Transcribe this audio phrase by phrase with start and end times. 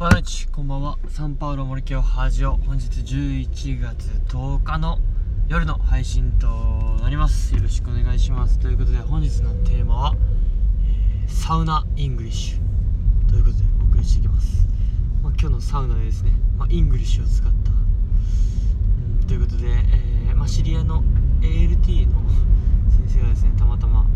[0.00, 4.98] Boa noite こんばんはサンパウロ森京ラジオ本日11月10日の
[5.46, 6.46] 夜の配信と
[7.02, 7.54] なります。
[7.54, 8.58] よろしくお願いします。
[8.58, 10.14] ということで本日のテーマは、
[10.86, 14.66] えーサウナ English ということでお送りしていきます、
[15.22, 21.04] まあ、今日のサウナでですね、まあ、 English を使った、うん、ということで、えーまあ、知り合いの
[21.42, 22.22] ALT の
[23.06, 24.06] 先生がですねたまたま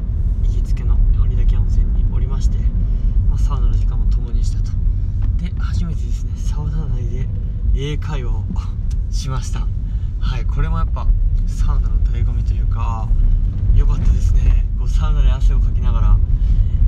[0.44, 2.56] 行きつけの鬼岳温泉におりまして、
[3.28, 4.93] ま、サウナの時間を共にしたと。
[5.44, 6.32] で初めてですね。
[6.36, 7.28] サウナ内で
[7.74, 8.44] 英会話を
[9.12, 9.66] しました。
[10.18, 11.06] はいこれもやっぱ
[11.46, 13.06] サウナの醍醐味というか
[13.74, 14.66] 良かったですね。
[14.78, 16.16] こうサウナで汗をかきながら、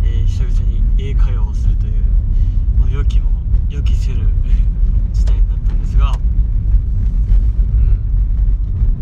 [0.03, 1.93] えー久々に英会話をするという、
[2.81, 3.31] まあ、予期も
[3.69, 4.27] 予期せぬ
[5.13, 6.13] 事態になったんですが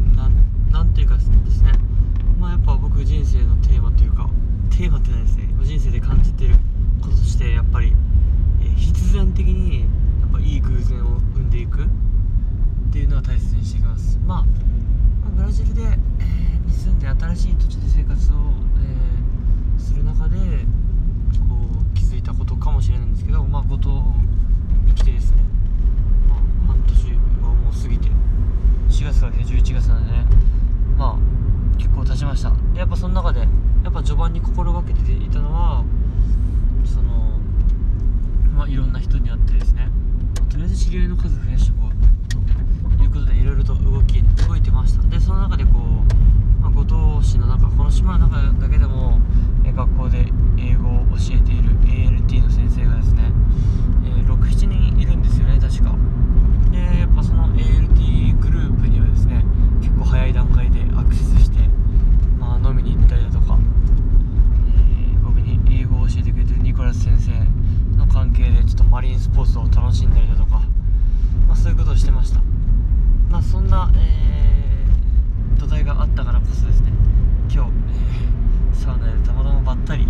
[0.09, 1.73] うんなんていうかですね。
[2.41, 4.29] まあやっぱ僕人生のテーマというか
[4.71, 5.49] テーマってないですね。
[5.63, 6.57] 人生で感じてる
[7.01, 7.93] こととしてやっぱり、
[8.77, 9.87] 必然的にや
[10.27, 11.87] っぱいい偶然を生んでいくっ
[12.93, 14.19] ていうのは大切にしていきます。
[14.27, 18.35] まあまあブラジルで、えーに住んで新しい土地で生活を、
[18.83, 19.15] えー
[19.79, 20.37] する中で
[21.49, 21.57] こ
[21.93, 24.03] う気づいたことかもしれないんですけどまあ五島
[24.87, 25.43] に来てですね、
[26.29, 26.95] まあ、半年
[27.43, 28.09] はもう過ぎて
[28.89, 30.27] 4月から11月なんでね。
[30.97, 32.51] まあ結構経ちました。
[32.73, 33.47] でやっぱその中でや
[33.91, 35.85] っぱ序盤に心がけていたのは
[36.85, 37.39] その
[38.57, 39.91] まあいろんな人に会ってですね、
[40.37, 41.93] まあとりあえず知り合いの数増やしてもこ
[42.95, 49.19] うということでいろいろと動き動いてましたでその中でこう、まあ、五島市の中この島の中だけでも
[49.65, 50.19] えー学校で
[50.57, 53.33] 英語を教えている ALT の先生がですね、
[54.07, 55.97] えー67人いるんですよね確か
[56.71, 59.45] でやっぱその ALT グループにはですね
[59.81, 61.59] 結構早い段階でアクセスして、
[62.39, 67.33] まあ、飲みに行ったりだとか、えー僕に英語を教えてくれてるニコラス先生
[67.99, 70.63] の関係でちょっとマリンスポーツを楽しんだりだとか、
[71.49, 72.41] まあ、そういうことをしてました
[73.31, 76.93] まあそんな、えー土台があったからこそですね
[77.51, 80.07] 今日、えーサウナでたまたまばったり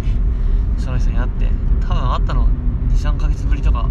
[1.04, 1.48] 人に会って
[1.86, 2.48] 多分会ったの
[2.92, 3.88] 23ヶ月ぶりとか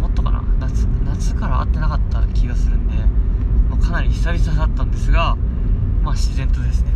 [0.00, 0.42] もっとかな。
[0.60, 2.94] 夏夏から会ってなかった気がするんで、
[3.68, 5.36] まあかなり久々だったんですが
[6.02, 6.90] まあ自然とですね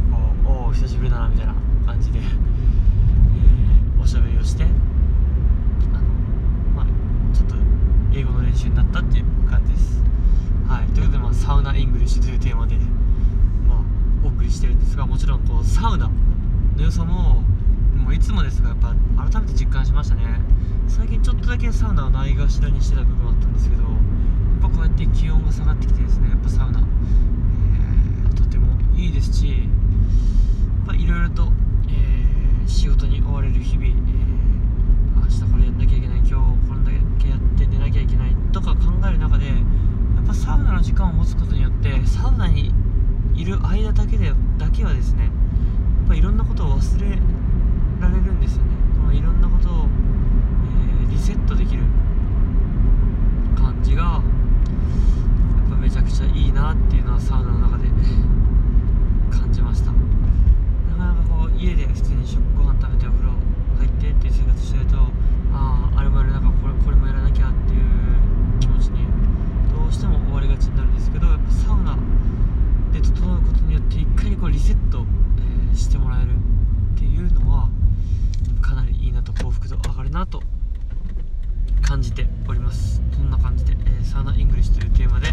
[0.44, 2.50] こうおお久しぶりだなみたいな感じで、えー
[4.02, 4.72] おしゃべりをしてあの
[6.74, 6.86] まあ
[7.34, 7.54] ちょっと
[8.14, 10.02] 英語の練習になったっていう感じです。
[10.68, 10.86] はい。
[10.94, 12.76] ということで、まあ、サウナ English というテーマで、
[13.68, 13.78] まあ、
[14.24, 16.12] お送りしてるんですがもちろんこうサウナの
[16.82, 17.42] 良さも
[18.10, 18.92] もいつもですがやっぱ
[19.30, 20.24] 改めて実感しましたね。
[20.88, 23.92] 最近ちょっとだけサウナをないがしらにしてた部分もあったんですけどやっ
[24.62, 28.66] ぱこうやって気温が下がってきてですねやっぱサウナ、えーとても
[28.96, 29.54] いいですしや
[30.82, 31.52] っぱいろいろと、
[31.88, 36.90] えー仕事に追われる日々、えー明日これやんなきゃいけない今日これだ
[37.20, 42.74] けやって寝なきゃいけないとか考える中でやっぱサウナの時間を持つことによってサウナに
[43.36, 45.30] いる間だけでだけはですねや
[46.06, 47.20] っぱいろんなことを忘れ
[48.24, 51.82] るんですよねこのいろんなことを、えーリセットできる
[53.56, 54.18] 感じがや
[55.66, 57.88] っぱめちゃくちゃいいなっていうのはサウナの中で
[59.30, 63.32] 感じましたなかなかこう家で普通に食ご飯食べてお風呂
[63.78, 64.96] 入ってっていう生活してると
[65.52, 69.04] あああれもやらなきゃこれこれもやらなきゃっていう気持ちに
[69.74, 71.98] どうしても追われがちになるんですけどやっぱサウナ
[72.92, 75.04] で整うことによって一回にこうリセット、
[75.38, 76.30] えーしてもらえる
[76.94, 77.68] っていうのは
[78.62, 80.42] かなりいいなと幸福度上がるなと
[81.82, 83.00] 感じております。
[83.12, 85.28] そんな感じで、えーサウナ English というテーマで、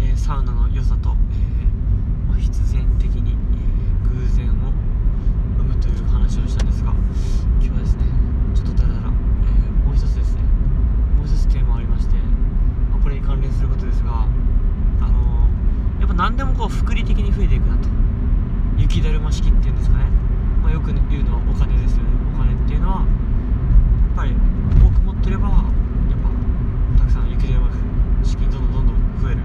[0.00, 3.36] えーサウナの良さと、えーまあ、必然的に、え
[4.08, 4.72] 偶然を
[5.58, 6.90] 生むという話をしたんですが
[7.60, 8.04] 今日はですね
[8.54, 9.10] ちょっとだらだら、え
[9.86, 10.42] もう一つですね
[11.16, 12.16] もう一つテーマがありまして、
[12.90, 15.48] まあこれに関連することですがあの
[16.00, 17.88] やっぱ何でもこう複利的に増えていくなと。
[18.78, 20.04] 雪だるま式っていうんですかね、
[20.62, 22.10] まあ、よく言うのはお金ですよね。
[22.32, 24.34] お金っていうのはやっぱり
[24.80, 25.64] 多く持ってれば
[27.38, 29.40] くさん雪だるま式どんどんどんどん増える。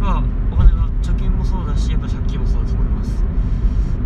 [0.00, 0.22] まあ
[0.52, 3.24] お金は貯金もそうだしやっぱ借金もそうだと思います。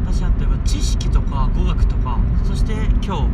[0.07, 2.73] 私は例えば知識とか語学とかそして
[3.05, 3.29] 今日、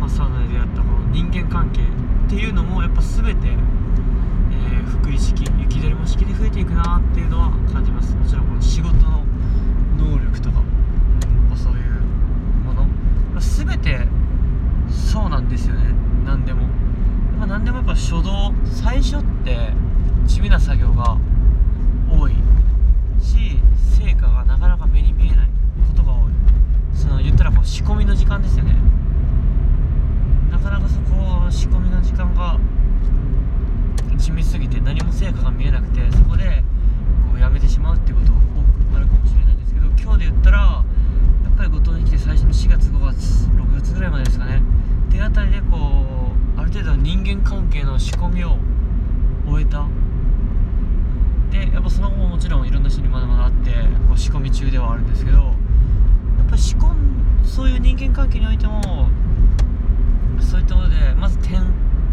[0.00, 8.14] まあ、サウナで出会ったこの人間関係っていうのもやっぱ全て、えー、福利式雪だるま式で増えていくなっていうのは感じます。
[8.14, 9.24] もちろんこの仕事の
[9.98, 10.60] 能力とか、
[11.50, 12.00] うん、そういう
[12.64, 12.86] もの
[13.38, 14.06] 全て
[14.88, 15.94] そうなんですよね
[16.24, 16.66] 何でも、
[17.38, 19.70] まあ、でもやっぱ初動最初って
[20.26, 21.16] 地味な作業が
[22.10, 22.32] 多い
[23.20, 23.58] し
[23.98, 25.48] 成果がなかなか目に見えない
[25.88, 26.32] ことが多い。
[26.94, 28.74] その言ったらこう仕込みの時間ですよね。
[30.50, 32.72] なかなかそこ仕込みの時間がうん
[35.72, 36.62] なくてそこで
[37.30, 40.84] こうやめてしまうっていうこと多くあるかもしれないんですけど今日で言ったらや
[41.48, 44.62] っぱり五島に来て最初の4月5月6月ぐらいまでですかね
[45.08, 48.58] っていうあたりでこうある程度の人間関係の仕込みを
[49.46, 49.86] 終えた
[51.50, 52.38] でやっぱその後も
[52.92, 53.70] もちろんいろんな人にまだまだあって
[54.08, 59.08] こう仕込み中ではあるんですけどやっぱり仕込んそういう人間関係においても
[60.40, 61.62] そういったことでまず点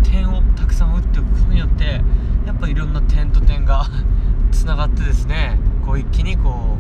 [0.04, 2.02] 点をたくさん打っておくことによって
[2.46, 3.86] やっぱいろんな点と点が
[4.52, 6.78] つながってですねこう一気にこ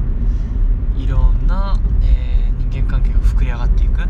[0.97, 4.07] ういろんな、えー、人間関係が膨れ上がっていく。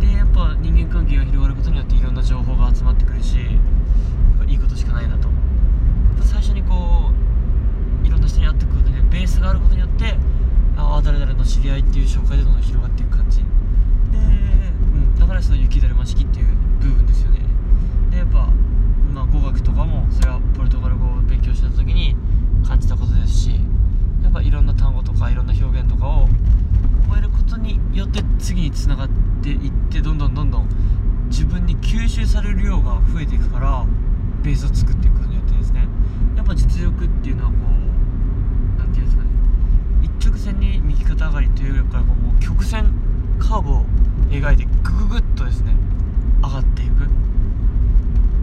[0.00, 3.38] でやっぱ人間関係が広がることによっていろんな情報が集まってくるし
[4.48, 5.28] いいことしかないなと
[6.20, 10.16] 最初にこういろんな人に会っていくことにベースがあることによって
[10.76, 10.96] あ
[11.62, 13.38] り合いっていう紹介でどんどん広がっていく感じ。
[13.38, 16.46] で、うん、だからその雪だるま式っていう
[16.80, 17.40] 部分ですよね。
[18.10, 18.48] でやっぱ、
[19.14, 22.16] まあ、語学とかもそれはポルトガル語を勉強した時に
[22.66, 23.60] 感じたことですし
[24.22, 26.28] やっぱいろんな単語とかいろんな表現とかを
[27.06, 29.08] 覚えることによって次につながっ
[29.42, 30.68] ていってどんどんどんどん
[31.28, 33.86] 自分に吸収される量が増えていくから
[34.42, 35.86] ベースを作っていくことによってですね。
[36.36, 39.30] やっぱ実力っていうのはこう何て言うんですかね
[40.02, 42.92] 一直線に右肩上がりというかもう曲線
[43.38, 43.84] カーブを
[44.30, 45.74] 描いてグググッとですね
[46.42, 47.08] 上がっていく。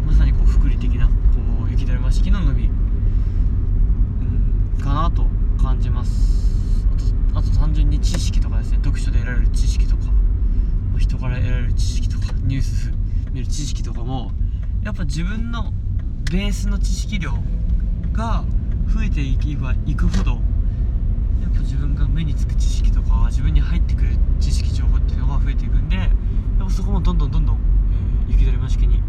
[0.07, 1.13] まさにこう福利的なこ
[1.67, 2.71] う雪だるま式の伸び、うん、
[4.81, 5.25] かなと
[5.61, 6.87] 感じます。
[7.33, 10.03] あとあと単純に知識とかですね読書で得られる知識とか
[10.97, 12.91] 人から得られる知識とかニュース
[13.31, 14.31] 見る知識とかも
[14.83, 15.71] やっぱ自分の
[16.31, 17.33] ベースの知識量
[18.11, 18.43] が
[18.93, 20.39] 増えていけばいくほど
[21.41, 24.09] やっぱ自分が目につく知識とか自分に入ってくる
[24.39, 26.09] 知識情報っていうのが増えていくんでやっ
[26.59, 27.55] ぱそこもどんどんどんどん、
[28.27, 29.01] えー、雪だるま式に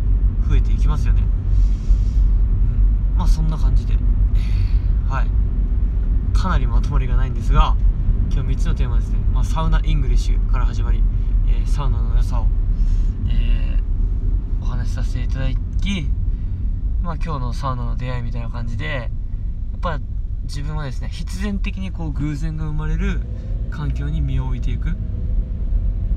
[0.49, 1.23] 増えていきますよね、
[3.12, 5.41] うん、まあそんな感じで、えー、はい。
[6.41, 7.77] かなりまとまりがないんですが
[8.33, 11.03] 今日3つのテーマですね、まあ、サウナ English から始まり、
[11.49, 12.47] えー、サウナの良さを、
[13.29, 16.09] えー、お話しさせていただき
[17.03, 19.03] まあ今日のサウナの出会いみたいな感じでや
[19.76, 20.00] っぱ
[20.50, 23.20] 自分はですね必然的にこう偶然が生まれる
[23.70, 24.97] 環境に身を置いていく。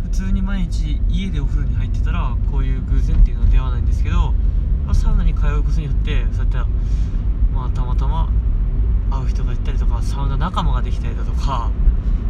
[0.02, 4.34] 普通に毎日家でお風呂に入ってたらこういう偶然っていうのは出会わないんですけど
[4.94, 6.72] サウナに通うことによってそうやって
[7.54, 8.30] まあたまたま
[9.10, 11.72] 会う人がいたりとかサウナ仲間ができたりだとか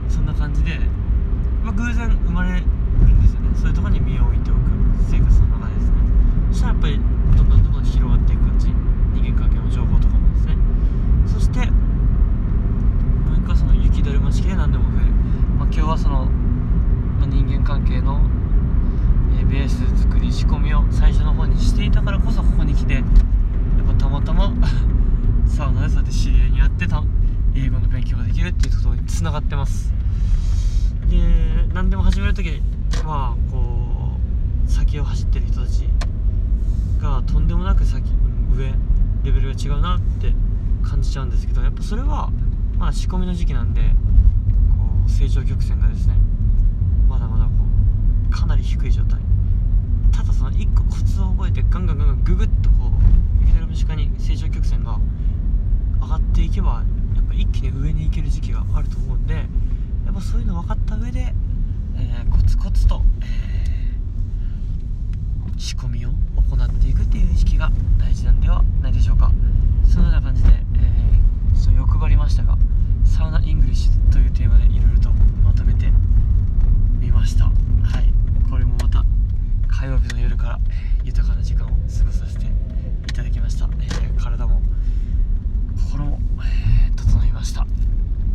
[0.08, 0.80] そんな感じで、
[1.64, 3.50] まあ、偶然生まれるんですよね。
[3.56, 4.60] そういうとこに身を置いておく。
[5.10, 5.96] 生活の中でですね。
[6.52, 7.00] そしたらやっぱり
[7.38, 8.68] どんどんどんどん広がっていく感じ。
[9.14, 10.58] 人間関係の情報とかもですね。
[11.28, 15.12] そしてもう一個はその雪だるま式で何でも増える、
[15.58, 18.22] まあ、今日はその、まあ、人間関係の、
[19.40, 23.04] えー、ベース作り仕込みを最初の方にしていたからこそここに来てやっ
[23.88, 24.54] ぱたまたま
[25.48, 27.04] サウナでそうやって知り合いに会ってた
[27.56, 29.94] 英語の勉強ができるっていうところにつながってます。
[31.10, 31.16] で
[31.74, 32.62] 何でも始める時
[33.06, 34.18] はこ
[34.68, 35.88] う先を走ってる人たち
[37.02, 38.04] がとんでもなく先
[38.54, 38.74] 上
[39.24, 40.34] レベルが違うなって
[40.84, 42.32] 感じちゃうんですけどやっぱそれは
[42.78, 43.88] まあ仕込みの時期なんでこ
[45.08, 46.16] う成長曲線がですね
[47.08, 47.52] まだまだこ
[48.28, 49.22] うかなり低い状態。
[50.12, 54.53] ただその1個コツを覚えてガンガンガンガンググッとこう雪だるま式に成長曲線が上がってい
[56.54, 56.84] けば
[57.16, 59.42] やっぱ一気に上に行ける時期があると思うんでや
[60.12, 61.34] っぱそういうの分かった上で、
[61.98, 69.32] えー、コツコツと、えー、仕込みを行っていくっていう意識が大事なんではないでしょうか
[69.90, 72.56] そのような感じで、えー、ちょっと欲張りましたが
[73.04, 75.10] サウナ English というテーマでいろいろと
[75.44, 75.92] まとめて
[77.00, 77.52] みましたは
[78.00, 78.14] い
[78.50, 79.04] これもまた
[79.68, 80.60] 火曜日の夜から
[81.04, 84.62] 豊かな時間を過ごさせていただきました、えー、体も
[85.76, 87.68] 心も、えー、整いました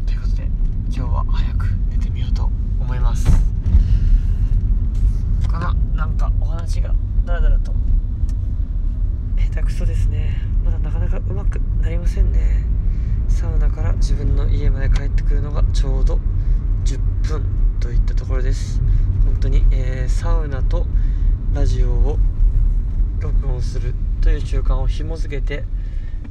[0.07, 0.45] ということで
[0.87, 2.45] 今日は早く寝てみようと
[2.81, 3.27] 思います
[5.49, 6.95] かななんかお話が
[7.25, 7.73] だらだらと
[9.37, 12.65] 下手くそですねまだなかなかうまくなりませんね
[13.29, 16.19] サウナから自分の家まで帰ってくるのがちょうど
[16.85, 16.99] 10
[17.29, 17.45] 分
[17.81, 18.81] といったところです。
[19.25, 20.87] 本当に、えー、サウナと
[21.55, 22.19] ラジオを
[23.21, 25.65] 録音するという習慣を紐付けて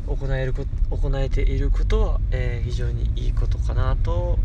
[0.07, 4.37] 行えるこ行えていることは、えー、非常にいいことかなと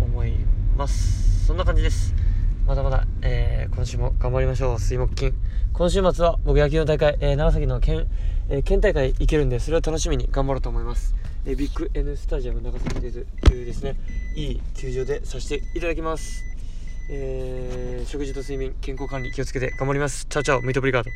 [0.00, 0.34] 思い
[0.76, 1.46] ます。
[1.46, 2.12] そんな感じです。
[2.66, 4.78] まだまだ、えー、今週も頑張りましょう。
[4.80, 5.32] 水木金。
[5.72, 8.06] 今週末は僕野球の大会、えー、長崎の県,、
[8.48, 11.14] え県大会行けるんでそれを楽しみに頑張ろうと思います、
[11.48, 13.94] えビッグ N スタジアム長崎でというですね
[14.34, 16.42] いい球場でさせていただきます。
[17.08, 20.26] えー、食事と睡眠健康管理気をつけて頑張ります。
[20.28, 21.10] チャオチャオミートブリガード。